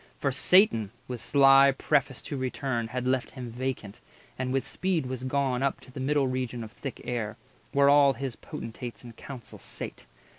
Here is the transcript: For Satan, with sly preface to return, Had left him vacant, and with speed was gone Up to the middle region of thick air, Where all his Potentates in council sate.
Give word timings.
For 0.17 0.31
Satan, 0.31 0.89
with 1.07 1.21
sly 1.21 1.71
preface 1.77 2.23
to 2.23 2.35
return, 2.35 2.87
Had 2.87 3.05
left 3.07 3.29
him 3.33 3.51
vacant, 3.51 3.99
and 4.35 4.51
with 4.51 4.65
speed 4.65 5.05
was 5.05 5.23
gone 5.23 5.61
Up 5.61 5.79
to 5.81 5.91
the 5.91 5.99
middle 5.99 6.27
region 6.27 6.63
of 6.63 6.71
thick 6.71 7.01
air, 7.03 7.37
Where 7.71 7.87
all 7.87 8.13
his 8.13 8.35
Potentates 8.35 9.03
in 9.03 9.13
council 9.13 9.59
sate. 9.59 10.07